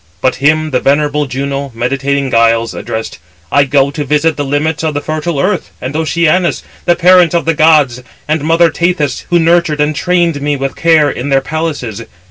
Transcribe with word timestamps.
But 0.19 0.37
him 0.37 0.71
the 0.71 0.79
venerable 0.79 1.27
Juno, 1.27 1.71
meditating 1.75 2.31
guiles, 2.31 2.73
addressed; 2.73 3.19
"I 3.51 3.65
go 3.65 3.91
to 3.91 4.03
visit 4.03 4.35
the 4.35 4.43
limits 4.43 4.83
of 4.83 4.95
the 4.95 4.99
fertile 4.99 5.39
earth, 5.39 5.69
and 5.79 5.95
Oceanus, 5.95 6.63
the 6.85 6.95
parent 6.95 7.35
of 7.35 7.45
the 7.45 7.53
gods, 7.53 8.01
and 8.27 8.43
mother 8.43 8.71
Tethys, 8.71 9.25
who 9.29 9.37
nurtured 9.37 9.79
and 9.79 9.95
trained 9.95 10.41
me 10.41 10.55
with 10.55 10.75
care 10.75 11.11
in 11.11 11.29
their 11.29 11.41
palaces. 11.41 12.03